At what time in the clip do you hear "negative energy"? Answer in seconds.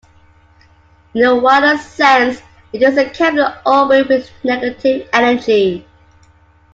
4.43-5.85